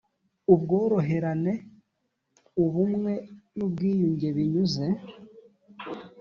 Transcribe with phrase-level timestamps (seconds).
[0.53, 1.53] Ubworoherane
[2.63, 3.13] ubumwe
[3.55, 4.85] n ubwiyunge binyuze